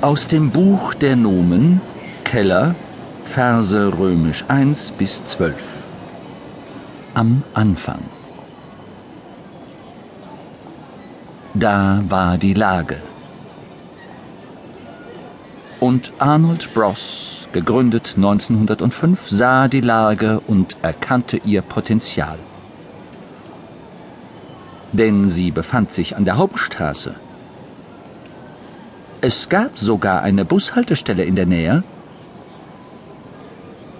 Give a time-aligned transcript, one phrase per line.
[0.00, 1.80] Aus dem Buch der Nomen,
[2.22, 2.76] Keller,
[3.26, 5.56] Verse römisch 1 bis 12.
[7.14, 7.98] Am Anfang.
[11.52, 12.98] Da war die Lage.
[15.80, 22.38] Und Arnold Bross, gegründet 1905, sah die Lage und erkannte ihr Potenzial.
[24.92, 27.16] Denn sie befand sich an der Hauptstraße
[29.20, 31.82] es gab sogar eine Bushaltestelle in der Nähe.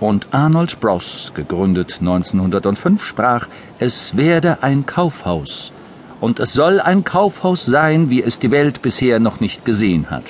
[0.00, 5.72] Und Arnold Bross, gegründet 1905, sprach, es werde ein Kaufhaus.
[6.20, 10.24] Und es soll ein Kaufhaus sein, wie es die Welt bisher noch nicht gesehen hat.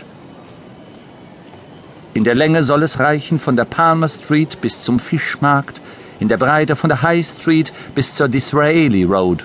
[2.12, 5.80] In der Länge soll es reichen von der Palmer Street bis zum Fischmarkt,
[6.20, 9.44] in der Breite von der High Street bis zur Disraeli Road.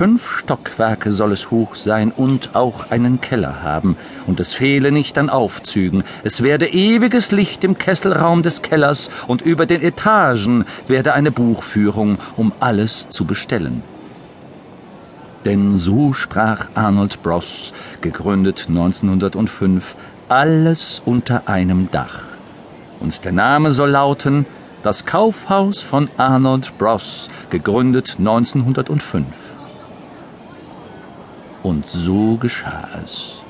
[0.00, 5.18] Fünf Stockwerke soll es hoch sein und auch einen Keller haben, und es fehle nicht
[5.18, 6.04] an Aufzügen.
[6.24, 12.16] Es werde ewiges Licht im Kesselraum des Kellers, und über den Etagen werde eine Buchführung,
[12.38, 13.82] um alles zu bestellen.
[15.44, 19.96] Denn so sprach Arnold Bross, gegründet 1905,
[20.30, 22.22] alles unter einem Dach.
[23.00, 24.46] Und der Name soll lauten
[24.82, 29.39] Das Kaufhaus von Arnold Bross, gegründet 1905.
[31.62, 33.42] Und so geschah es.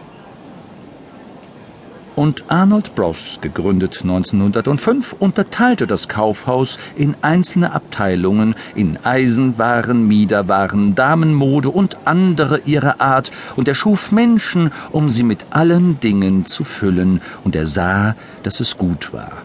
[2.17, 11.71] Und Arnold Bross, gegründet 1905, unterteilte das Kaufhaus in einzelne Abteilungen in Eisenwaren, Miederwaren, Damenmode
[11.71, 17.23] und andere ihrer Art, und er schuf Menschen, um sie mit allen Dingen zu füllen,
[17.45, 19.43] und er sah, dass es gut war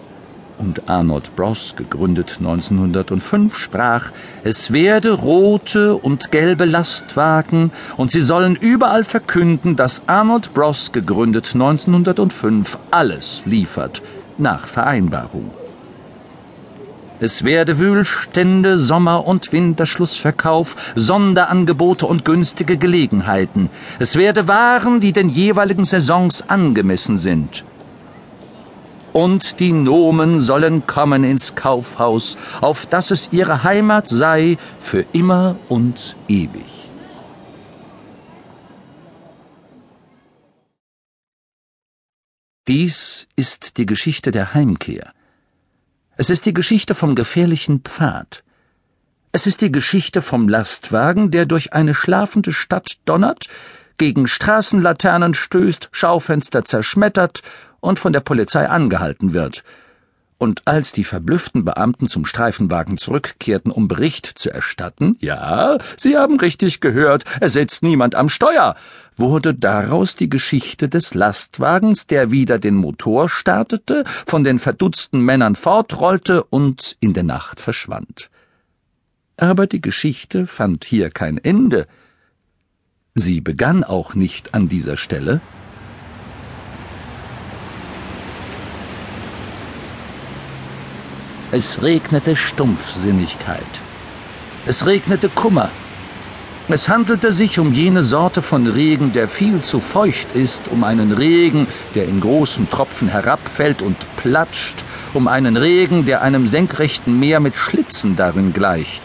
[0.58, 4.12] und Arnold Bross, gegründet 1905, sprach,
[4.44, 11.52] es werde rote und gelbe Lastwagen und sie sollen überall verkünden, dass Arnold Bross, gegründet
[11.54, 14.02] 1905, alles liefert,
[14.38, 15.52] nach Vereinbarung.
[17.20, 23.70] Es werde Wühlstände, Sommer- und Winterschlussverkauf, Sonderangebote und günstige Gelegenheiten.
[24.00, 27.64] Es werde Waren, die den jeweiligen Saisons angemessen sind
[29.16, 35.56] und die Nomen sollen kommen ins Kaufhaus, auf dass es ihre Heimat sei für immer
[35.70, 36.66] und ewig.
[42.68, 45.14] Dies ist die Geschichte der Heimkehr.
[46.18, 48.44] Es ist die Geschichte vom gefährlichen Pfad.
[49.32, 53.48] Es ist die Geschichte vom Lastwagen, der durch eine schlafende Stadt donnert,
[53.98, 57.44] gegen Straßenlaternen stößt, Schaufenster zerschmettert
[57.86, 59.64] und von der Polizei angehalten wird.
[60.38, 66.38] Und als die verblüfften Beamten zum Streifenwagen zurückkehrten, um Bericht zu erstatten, ja, Sie haben
[66.40, 68.76] richtig gehört, es sitzt niemand am Steuer,
[69.16, 75.56] wurde daraus die Geschichte des Lastwagens, der wieder den Motor startete, von den verdutzten Männern
[75.56, 78.30] fortrollte und in der Nacht verschwand.
[79.38, 81.88] Aber die Geschichte fand hier kein Ende.
[83.14, 85.40] Sie begann auch nicht an dieser Stelle,
[91.58, 93.64] Es regnete Stumpfsinnigkeit.
[94.66, 95.70] Es regnete Kummer.
[96.68, 101.14] Es handelte sich um jene Sorte von Regen, der viel zu feucht ist, um einen
[101.14, 101.66] Regen,
[101.96, 104.84] der in großen Tropfen herabfällt und platscht,
[105.14, 109.04] um einen Regen, der einem senkrechten Meer mit Schlitzen darin gleicht.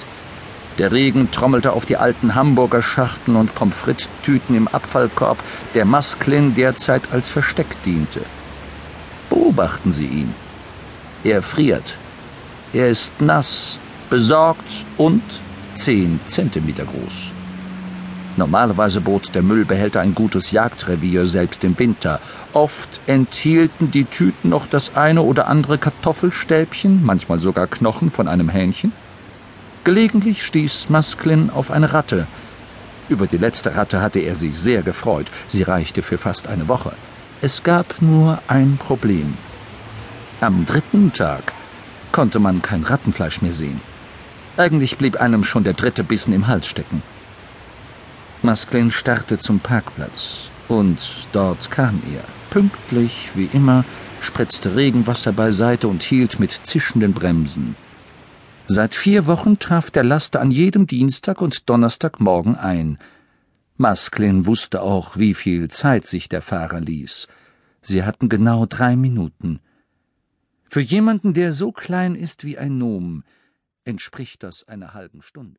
[0.79, 4.09] Der Regen trommelte auf die alten Hamburger Schachteln und Pommes
[4.49, 5.39] im Abfallkorb,
[5.77, 8.23] der Masklin derzeit als Versteck diente.
[9.29, 10.35] Beobachten Sie ihn.
[11.23, 11.95] Er friert,
[12.73, 15.23] er ist nass, besorgt und
[15.75, 17.33] zehn Zentimeter groß.
[18.37, 22.21] Normalerweise bot der Müllbehälter ein gutes Jagdrevier selbst im Winter.
[22.53, 28.49] Oft enthielten die Tüten noch das eine oder andere Kartoffelstäbchen, manchmal sogar Knochen von einem
[28.49, 28.93] Hähnchen.
[29.85, 32.27] Gelegentlich stieß Masklin auf eine Ratte.
[33.09, 35.27] Über die letzte Ratte hatte er sich sehr gefreut.
[35.49, 36.93] Sie reichte für fast eine Woche.
[37.41, 39.37] Es gab nur ein Problem.
[40.41, 41.53] Am dritten Tag
[42.13, 43.81] konnte man kein Rattenfleisch mehr sehen.
[44.57, 47.03] Eigentlich blieb einem schon der dritte Bissen im Hals stecken.
[48.43, 50.99] Masklin starrte zum Parkplatz, und
[51.33, 52.25] dort kam er.
[52.51, 53.85] Pünktlich wie immer
[54.21, 57.77] spritzte Regenwasser beiseite und hielt mit zischenden Bremsen.
[58.67, 62.99] Seit vier Wochen traf der Laster an jedem Dienstag und Donnerstagmorgen ein.
[63.77, 67.29] Masklin wusste auch, wie viel Zeit sich der Fahrer ließ.
[67.83, 69.61] Sie hatten genau drei Minuten.
[70.73, 73.25] Für jemanden, der so klein ist wie ein Nomen,
[73.83, 75.59] entspricht das einer halben Stunde.